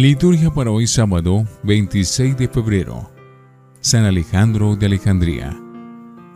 [0.00, 3.10] Liturgia para hoy sábado 26 de febrero.
[3.80, 5.54] San Alejandro de Alejandría.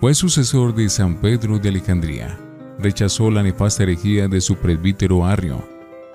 [0.00, 2.39] Fue sucesor de San Pedro de Alejandría.
[2.79, 5.66] Rechazó la nefasta herejía de su presbítero Arrio.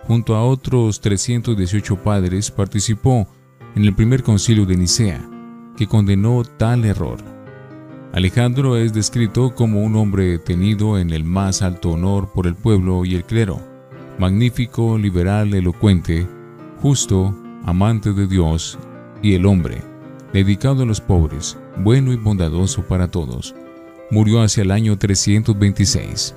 [0.04, 3.28] Junto a otros 318 padres participó
[3.76, 5.28] en el primer concilio de Nicea,
[5.76, 7.18] que condenó tal error.
[8.14, 13.06] Alejandro es descrito como un hombre tenido en el más alto honor por el pueblo
[13.06, 13.60] y el clero,
[14.20, 16.28] magnífico, liberal, elocuente,
[16.82, 18.80] justo, amante de Dios
[19.22, 19.82] y el hombre,
[20.34, 23.54] dedicado a los pobres, bueno y bondadoso para todos.
[24.12, 26.36] Murió hacia el año 326.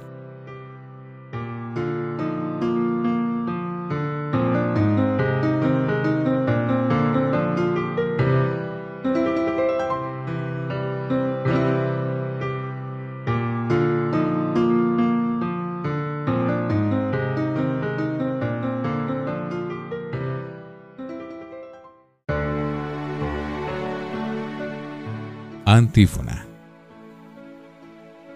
[25.73, 26.45] Antífona.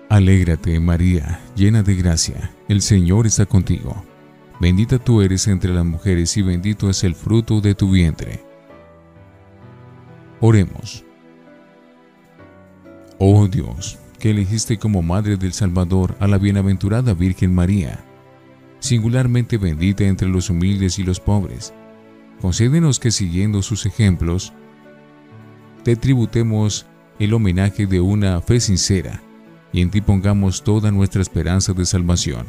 [0.09, 4.07] Alégrate, María, llena de gracia, el Señor está contigo.
[4.59, 8.43] Bendita tú eres entre las mujeres y bendito es el fruto de tu vientre.
[10.41, 11.05] Oremos.
[13.19, 18.03] Oh Dios, que elegiste como Madre del Salvador a la bienaventurada Virgen María,
[18.79, 21.75] singularmente bendita entre los humildes y los pobres,
[22.41, 24.55] concédenos que siguiendo sus ejemplos,
[25.83, 26.87] te tributemos
[27.19, 29.23] el homenaje de una fe sincera
[29.73, 32.47] y en ti pongamos toda nuestra esperanza de salvación.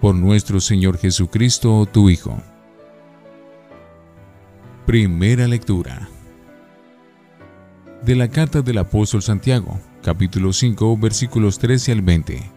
[0.00, 2.40] Por nuestro Señor Jesucristo, tu Hijo.
[4.86, 6.08] Primera lectura
[8.04, 12.50] de la carta del apóstol Santiago, capítulo 5, versículos 13 al 20.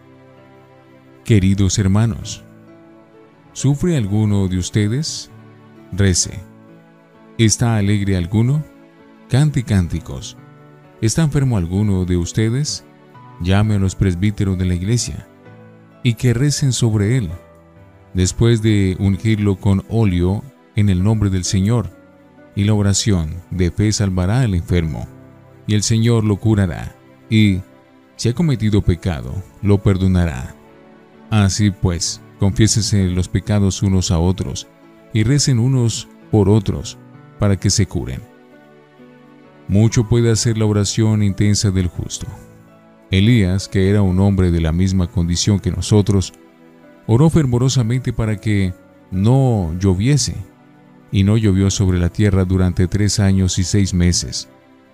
[1.25, 2.43] Queridos hermanos,
[3.53, 5.31] ¿sufre alguno de ustedes?
[5.91, 6.39] Rece.
[7.37, 8.63] ¿Está alegre alguno?
[9.27, 10.37] Cante cánticos.
[11.01, 12.83] ¿Está enfermo alguno de ustedes?
[13.41, 15.25] Llame a los presbíteros de la iglesia
[16.03, 17.29] y que recen sobre él,
[18.13, 20.43] después de ungirlo con óleo
[20.75, 21.89] en el nombre del Señor,
[22.53, 25.07] y la oración de fe salvará al enfermo,
[25.67, 26.95] y el Señor lo curará,
[27.29, 27.59] y,
[28.15, 30.55] si ha cometido pecado, lo perdonará.
[31.29, 34.67] Así pues, confiésense los pecados unos a otros,
[35.13, 36.97] y recen unos por otros,
[37.39, 38.21] para que se curen.
[39.69, 42.25] Mucho puede hacer la oración intensa del justo.
[43.11, 46.33] Elías, que era un hombre de la misma condición que nosotros,
[47.05, 48.73] oró fervorosamente para que
[49.11, 50.35] no lloviese,
[51.11, 54.49] y no llovió sobre la tierra durante tres años y seis meses.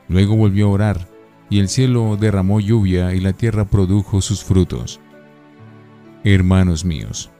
[0.10, 1.08] Luego volvió a orar,
[1.50, 5.00] y el cielo derramó lluvia y la tierra produjo sus frutos.
[6.26, 7.32] Hermanos míos,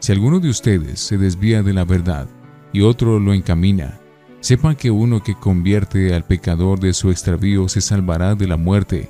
[0.00, 2.28] si alguno de ustedes se desvía de la verdad
[2.72, 4.01] y otro lo encamina,
[4.42, 9.08] Sepan que uno que convierte al pecador de su extravío se salvará de la muerte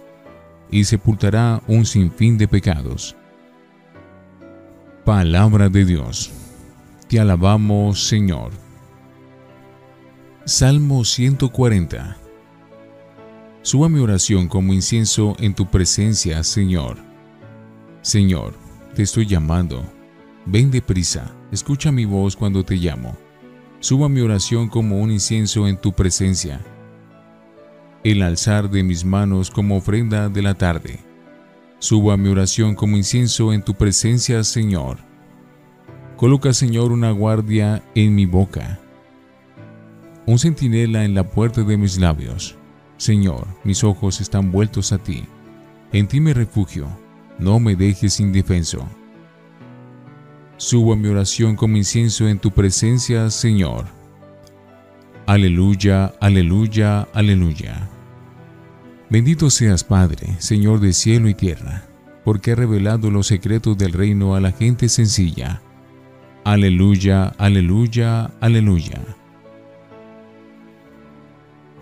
[0.71, 3.17] y sepultará un sinfín de pecados.
[5.07, 6.31] Palabra de Dios.
[7.09, 8.51] Te alabamos, Señor.
[10.45, 12.19] Salmo 140.
[13.63, 16.99] Suba mi oración como incienso en tu presencia, Señor.
[18.03, 18.53] Señor,
[18.95, 19.83] te estoy llamando.
[20.45, 23.17] Ven deprisa, escucha mi voz cuando te llamo
[23.83, 26.61] suba mi oración como un incienso en tu presencia,
[28.05, 31.01] el alzar de mis manos como ofrenda de la tarde.
[31.81, 34.99] Suba mi oración como incienso en tu presencia, Señor.
[36.17, 38.79] Coloca, Señor, una guardia en mi boca,
[40.27, 42.57] un centinela en la puerta de mis labios.
[42.99, 45.25] Señor, mis ojos están vueltos a ti.
[45.93, 46.87] En ti me refugio,
[47.41, 48.87] no me dejes indefenso.
[50.63, 53.87] Subo mi oración como incienso en tu presencia, Señor.
[55.27, 57.91] Aleluya, aleluya, aleluya.
[59.11, 61.83] Bendito seas, Padre, Señor de cielo y tierra,
[62.25, 65.61] porque ha revelado los secretos del reino a la gente sencilla.
[66.45, 69.01] Aleluya, aleluya, aleluya.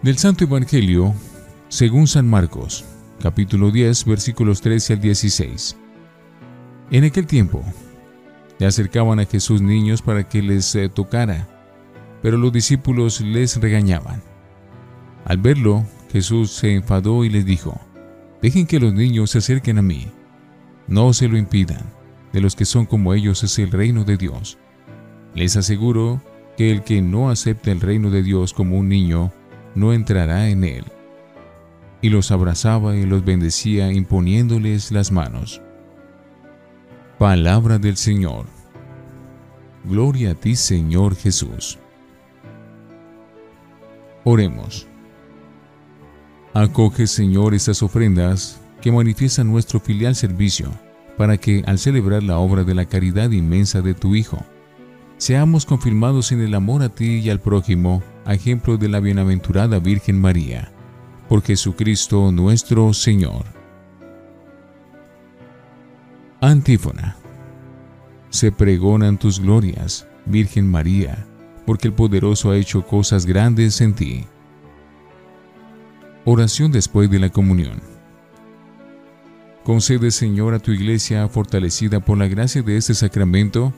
[0.02, 1.14] Del Santo Evangelio,
[1.69, 2.87] según San Marcos,
[3.22, 5.76] capítulo 10, versículos 13 al 16.
[6.90, 7.62] En aquel tiempo,
[8.60, 11.48] le acercaban a Jesús niños para que les eh, tocara,
[12.22, 14.22] pero los discípulos les regañaban.
[15.24, 17.80] Al verlo, Jesús se enfadó y les dijo,
[18.42, 20.08] Dejen que los niños se acerquen a mí.
[20.88, 21.84] No se lo impidan.
[22.32, 24.58] De los que son como ellos es el reino de Dios.
[25.34, 26.22] Les aseguro
[26.56, 29.32] que el que no acepta el reino de Dios como un niño,
[29.74, 30.84] no entrará en él.
[32.02, 35.62] Y los abrazaba y los bendecía imponiéndoles las manos.
[37.20, 38.46] Palabra del Señor.
[39.84, 41.78] Gloria a ti, Señor Jesús.
[44.25, 44.87] Oremos.
[46.55, 50.70] Acoge, Señor, estas ofrendas que manifiestan nuestro filial servicio,
[51.19, 54.38] para que, al celebrar la obra de la caridad inmensa de tu Hijo,
[55.19, 60.19] seamos confirmados en el amor a ti y al prójimo, ejemplo de la bienaventurada Virgen
[60.19, 60.73] María,
[61.28, 63.59] por Jesucristo nuestro Señor.
[66.42, 67.16] Antífona.
[68.31, 71.26] Se pregonan tus glorias, Virgen María,
[71.66, 74.25] porque el poderoso ha hecho cosas grandes en ti.
[76.25, 77.82] Oración después de la comunión.
[79.64, 83.75] Concede, Señor, a tu iglesia, fortalecida por la gracia de este sacramento,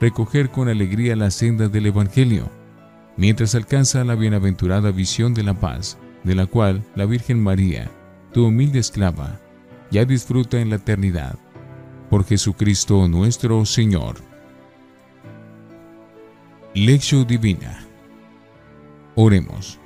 [0.00, 2.50] recoger con alegría la senda del Evangelio,
[3.18, 7.90] mientras alcanza la bienaventurada visión de la paz, de la cual la Virgen María,
[8.32, 9.38] tu humilde esclava,
[9.90, 11.38] ya disfruta en la eternidad.
[12.10, 14.16] Por Jesucristo nuestro Señor.
[16.74, 17.86] Lección Divina.
[19.14, 19.78] Oremos.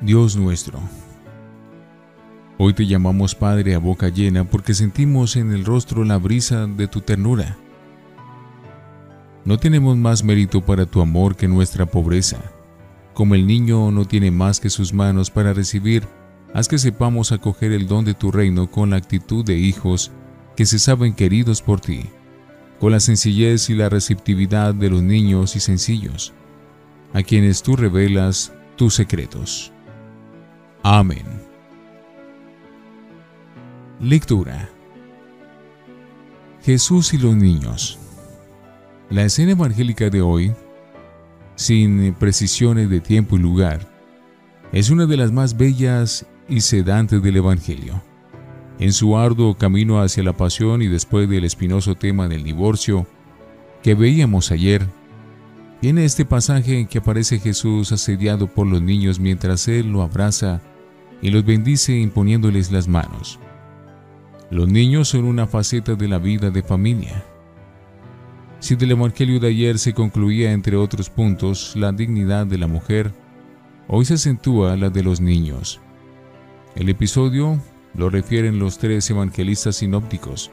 [0.00, 0.78] Dios nuestro,
[2.58, 6.86] hoy te llamamos Padre a boca llena porque sentimos en el rostro la brisa de
[6.86, 7.58] tu ternura.
[9.44, 12.38] No tenemos más mérito para tu amor que nuestra pobreza.
[13.14, 16.06] Como el niño no tiene más que sus manos para recibir,
[16.54, 20.12] haz que sepamos acoger el don de tu reino con la actitud de hijos
[20.56, 22.10] que se saben queridos por ti
[22.80, 26.32] con la sencillez y la receptividad de los niños y sencillos,
[27.12, 29.70] a quienes tú revelas tus secretos.
[30.82, 31.26] Amén.
[34.00, 34.70] Lectura.
[36.62, 37.98] Jesús y los niños.
[39.10, 40.54] La escena evangélica de hoy,
[41.56, 43.86] sin precisiones de tiempo y lugar,
[44.72, 48.02] es una de las más bellas y sedantes del Evangelio.
[48.80, 53.06] En su arduo camino hacia la pasión y después del espinoso tema del divorcio
[53.82, 54.86] que veíamos ayer,
[55.82, 60.62] viene este pasaje en que aparece Jesús asediado por los niños mientras Él lo abraza
[61.20, 63.38] y los bendice imponiéndoles las manos.
[64.50, 67.22] Los niños son una faceta de la vida de familia.
[68.60, 73.12] Si del Evangelio de ayer se concluía, entre otros puntos, la dignidad de la mujer,
[73.88, 75.80] hoy se acentúa la de los niños.
[76.74, 77.60] El episodio
[77.94, 80.50] lo refieren los tres evangelistas sinópticos.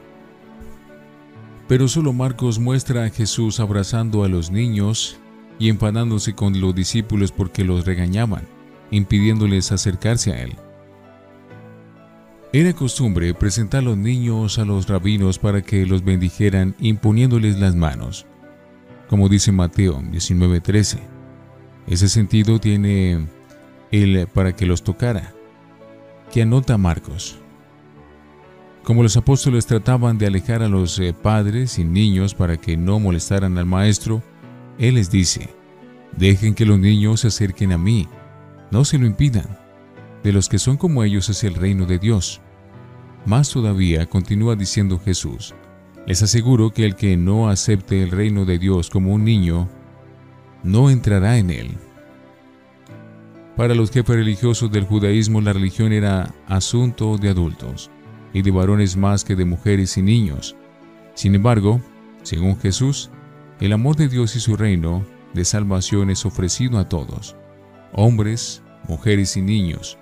[1.68, 5.18] Pero solo Marcos muestra a Jesús abrazando a los niños
[5.58, 8.44] y enfadándose con los discípulos porque los regañaban,
[8.90, 10.56] impidiéndoles acercarse a él.
[12.52, 17.76] Era costumbre presentar a los niños a los rabinos para que los bendijeran imponiéndoles las
[17.76, 18.24] manos,
[19.08, 20.98] como dice Mateo 19:13.
[21.86, 23.26] Ese sentido tiene
[23.90, 25.34] el para que los tocara
[26.32, 27.38] que anota Marcos.
[28.84, 32.98] Como los apóstoles trataban de alejar a los eh, padres y niños para que no
[32.98, 34.22] molestaran al maestro,
[34.78, 35.50] Él les dice,
[36.16, 38.08] dejen que los niños se acerquen a mí,
[38.70, 39.58] no se lo impidan.
[40.22, 42.40] De los que son como ellos es el reino de Dios.
[43.24, 45.54] Más todavía, continúa diciendo Jesús,
[46.06, 49.68] les aseguro que el que no acepte el reino de Dios como un niño,
[50.62, 51.76] no entrará en él.
[53.58, 57.90] Para los jefes religiosos del judaísmo la religión era asunto de adultos
[58.32, 60.54] y de varones más que de mujeres y niños.
[61.14, 61.80] Sin embargo,
[62.22, 63.10] según Jesús,
[63.58, 67.34] el amor de Dios y su reino de salvación es ofrecido a todos,
[67.92, 69.98] hombres, mujeres y niños.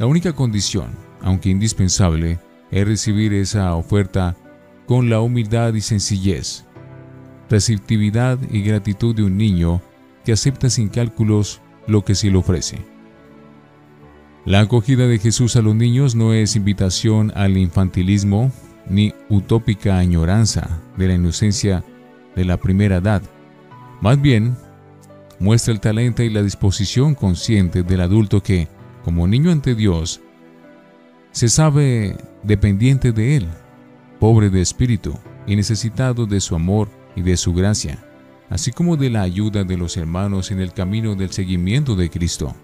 [0.00, 2.40] La única condición, aunque indispensable,
[2.72, 4.36] es recibir esa oferta
[4.88, 6.64] con la humildad y sencillez,
[7.48, 9.80] receptividad y gratitud de un niño
[10.24, 12.78] que acepta sin cálculos lo que sí le ofrece.
[14.44, 18.50] La acogida de Jesús a los niños no es invitación al infantilismo
[18.88, 21.84] ni utópica añoranza de la inocencia
[22.34, 23.22] de la primera edad.
[24.00, 24.56] Más bien,
[25.38, 28.68] muestra el talento y la disposición consciente del adulto que,
[29.04, 30.20] como niño ante Dios,
[31.32, 33.48] se sabe dependiente de Él,
[34.18, 35.14] pobre de espíritu
[35.46, 38.09] y necesitado de su amor y de su gracia
[38.50, 42.54] así como de la ayuda de los hermanos en el camino del seguimiento de Cristo.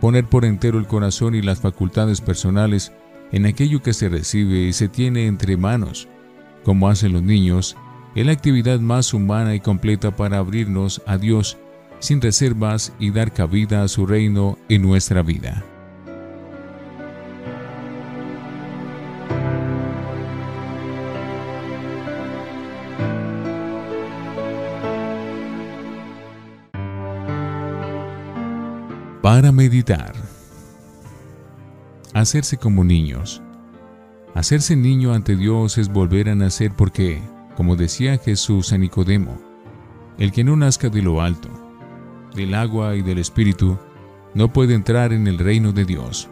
[0.00, 2.92] Poner por entero el corazón y las facultades personales
[3.30, 6.08] en aquello que se recibe y se tiene entre manos,
[6.64, 7.76] como hacen los niños,
[8.14, 11.58] es la actividad más humana y completa para abrirnos a Dios
[11.98, 15.64] sin reservas y dar cabida a su reino en nuestra vida.
[29.32, 30.12] Para meditar.
[32.12, 33.40] Hacerse como niños.
[34.34, 37.22] Hacerse niño ante Dios es volver a nacer porque,
[37.56, 39.40] como decía Jesús a Nicodemo,
[40.18, 41.48] el que no nazca de lo alto,
[42.34, 43.78] del agua y del Espíritu,
[44.34, 46.28] no puede entrar en el reino de Dios.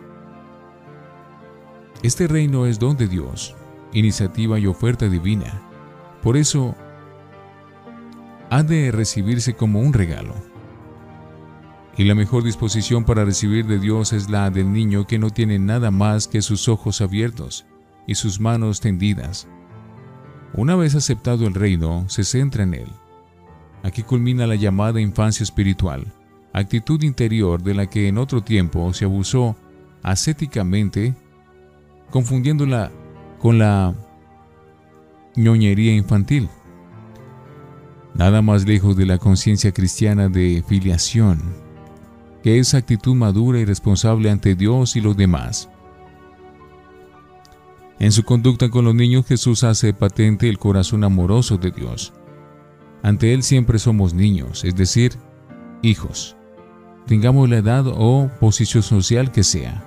[2.02, 3.56] Este reino es don de Dios,
[3.94, 5.62] iniciativa y oferta divina.
[6.22, 6.74] Por eso,
[8.50, 10.49] ha de recibirse como un regalo.
[12.00, 15.58] Y la mejor disposición para recibir de Dios es la del niño que no tiene
[15.58, 17.66] nada más que sus ojos abiertos
[18.06, 19.46] y sus manos tendidas.
[20.54, 22.88] Una vez aceptado el reino, se centra en él.
[23.82, 26.10] Aquí culmina la llamada infancia espiritual,
[26.54, 29.54] actitud interior de la que en otro tiempo se abusó
[30.02, 31.14] ascéticamente,
[32.08, 32.90] confundiéndola
[33.38, 33.94] con la
[35.36, 36.48] ñoñería infantil.
[38.14, 41.68] Nada más lejos de la conciencia cristiana de filiación,
[42.42, 45.68] que es actitud madura y responsable ante Dios y los demás.
[47.98, 52.14] En su conducta con los niños Jesús hace patente el corazón amoroso de Dios.
[53.02, 55.12] Ante Él siempre somos niños, es decir,
[55.82, 56.36] hijos,
[57.06, 59.86] tengamos la edad o posición social que sea.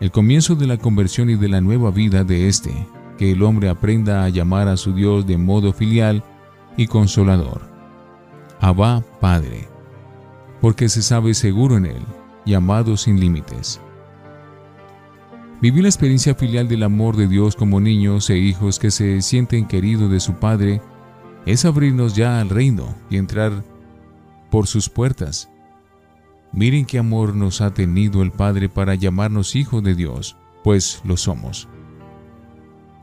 [0.00, 3.68] El comienzo de la conversión y de la nueva vida de éste, que el hombre
[3.68, 6.22] aprenda a llamar a su Dios de modo filial
[6.76, 7.62] y consolador.
[8.60, 9.68] Abba Padre,
[10.64, 12.02] porque se sabe seguro en Él,
[12.46, 13.82] llamado sin límites.
[15.60, 19.66] Vivir la experiencia filial del amor de Dios como niños e hijos que se sienten
[19.66, 20.80] queridos de su Padre
[21.44, 23.62] es abrirnos ya al reino y entrar
[24.50, 25.50] por sus puertas.
[26.50, 31.18] Miren qué amor nos ha tenido el Padre para llamarnos hijos de Dios, pues lo
[31.18, 31.68] somos.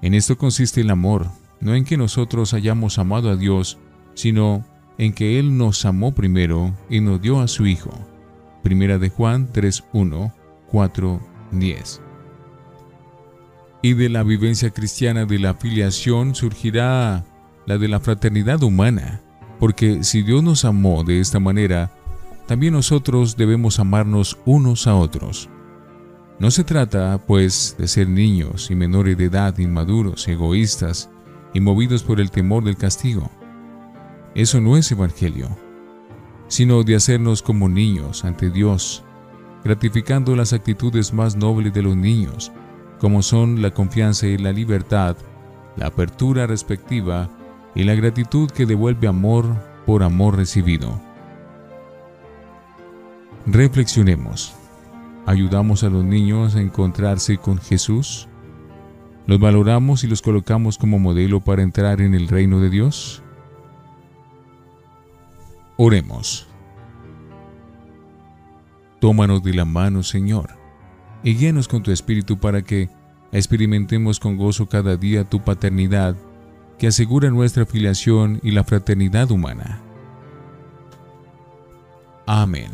[0.02, 1.28] En esto consiste el amor,
[1.60, 3.78] no en que nosotros hayamos amado a Dios,
[4.16, 4.66] sino
[4.98, 7.92] en que Él nos amó primero y nos dio a su Hijo.
[8.64, 10.34] Primera de Juan 3.1,
[10.72, 11.22] 4,
[11.52, 12.02] 10
[13.82, 17.26] y de la vivencia cristiana de la filiación surgirá
[17.66, 19.22] la de la fraternidad humana,
[19.60, 21.92] porque si Dios nos amó de esta manera,
[22.48, 25.50] también nosotros debemos amarnos unos a otros.
[26.40, 31.10] No se trata, pues, de ser niños y menores de edad inmaduros, egoístas
[31.54, 33.30] y movidos por el temor del castigo.
[34.34, 35.50] Eso no es evangelio,
[36.48, 39.04] sino de hacernos como niños ante Dios,
[39.64, 42.52] gratificando las actitudes más nobles de los niños,
[43.00, 45.18] como son la confianza y la libertad,
[45.76, 47.30] la apertura respectiva
[47.76, 49.46] y la gratitud que devuelve amor
[49.86, 51.00] por amor recibido.
[53.46, 54.54] Reflexionemos.
[55.26, 58.28] ¿Ayudamos a los niños a encontrarse con Jesús?
[59.28, 63.24] ¿Los valoramos y los colocamos como modelo para entrar en el reino de Dios?
[65.84, 66.48] Oremos.
[69.00, 70.62] Tómanos de la mano, Señor
[71.24, 72.90] y guíanos con tu Espíritu para que
[73.32, 76.16] experimentemos con gozo cada día tu paternidad
[76.78, 79.82] que asegura nuestra filiación y la fraternidad humana.
[82.26, 82.72] Amén.